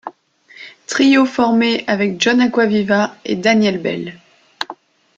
[0.87, 4.19] Trio formé avec John Acquaviva et Daniel Bell.